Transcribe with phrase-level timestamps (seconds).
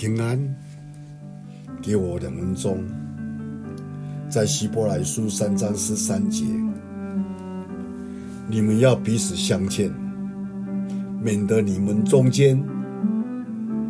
[0.00, 0.56] 平安，
[1.82, 2.82] 给我两分钟，
[4.30, 6.46] 在希伯来书三章十三节，
[8.48, 9.92] 你们要彼此相劝，
[11.22, 12.58] 免得你们中间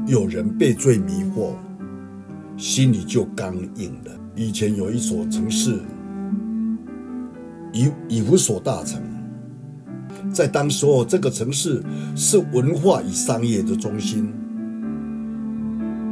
[0.05, 1.53] 有人被罪迷惑，
[2.57, 4.11] 心里就刚硬了。
[4.35, 5.79] 以前有一所城市，
[7.73, 9.01] 以以弗所大城，
[10.33, 11.81] 在当时候，这个城市
[12.17, 14.29] 是文化与商业的中心。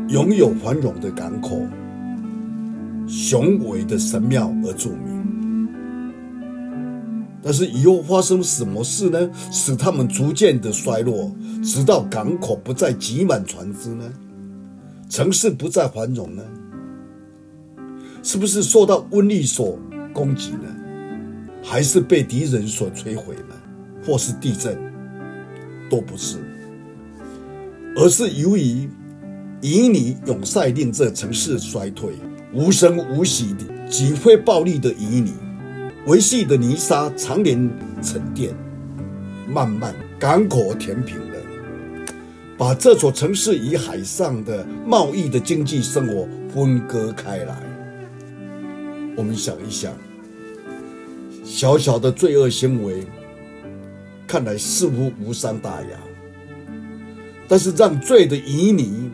[0.09, 1.61] 拥有繁荣的港口、
[3.07, 5.69] 雄伟的神庙而著名，
[7.43, 9.31] 但是以后发生什么事呢？
[9.53, 11.31] 使他们逐渐的衰落，
[11.63, 14.11] 直到港口不再挤满船只呢？
[15.11, 16.43] 城市不再繁荣呢？
[18.23, 19.79] 是不是受到瘟疫所
[20.15, 20.75] 攻击呢？
[21.63, 23.55] 还是被敌人所摧毁呢？
[24.07, 24.75] 或是地震？
[25.91, 26.39] 都不是，
[27.95, 28.89] 而是由于。
[29.61, 32.13] 以你永塞令这城市衰退，
[32.55, 35.33] 无声无息的极会暴力的以你，
[36.07, 37.69] 维系的泥沙常年
[38.01, 38.55] 沉淀，
[39.49, 41.37] 慢慢港口填平了，
[42.57, 47.61] 把这座城市与海上的贸易的经济生活分割开来。
[49.17, 49.93] 我们想一想，
[51.43, 53.03] 小小的罪恶行为，
[54.25, 55.99] 看来似乎无伤大雅，
[57.49, 59.11] 但是让罪的以尼。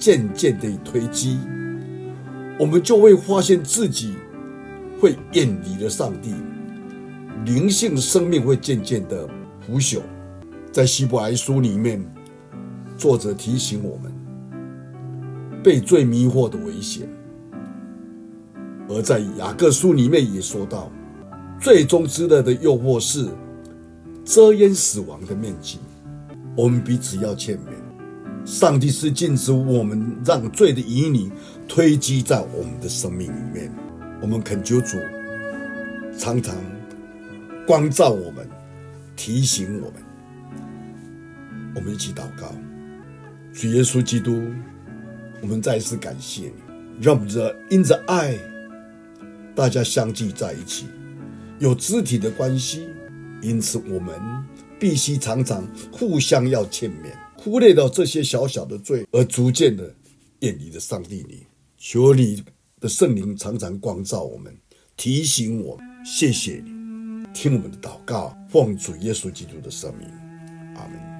[0.00, 1.38] 渐渐的推积，
[2.58, 4.14] 我们就会发现自己
[4.98, 6.34] 会远离了上帝，
[7.44, 9.28] 灵性生命会渐渐的
[9.60, 10.00] 腐朽。
[10.72, 12.02] 在希伯来书里面，
[12.96, 14.10] 作者提醒我们
[15.62, 17.06] 被罪迷惑的危险；
[18.88, 20.90] 而在雅各书里面也说到，
[21.60, 23.28] 最终之乐的诱惑是
[24.24, 25.78] 遮掩死亡的面积。
[26.56, 27.79] 我们彼此要劝勉。
[28.50, 31.30] 上帝是禁止我们让罪的旖旎
[31.68, 33.72] 堆积在我们的生命里面。
[34.20, 34.98] 我们恳求主
[36.18, 36.56] 常常
[37.64, 38.44] 光照我们，
[39.14, 40.02] 提醒我们。
[41.76, 42.52] 我们一起祷告，
[43.52, 44.42] 主耶稣基督，
[45.40, 46.54] 我们再一次感谢你，
[47.00, 48.36] 让我们这因着爱，
[49.54, 50.86] 大家相聚在一起，
[51.60, 52.88] 有肢体的关系。
[53.42, 54.12] 因此，我们
[54.80, 57.16] 必须常常互相要见面。
[57.42, 59.94] 忽略到这些小小的罪，而逐渐的
[60.40, 61.46] 远离了上帝你。
[61.78, 62.44] 求你
[62.78, 64.54] 的圣灵常常光照我们，
[64.94, 65.80] 提醒我。
[66.04, 70.06] 谢谢你，听我们的祷告，奉主耶稣基督的圣名，
[70.76, 71.19] 阿门。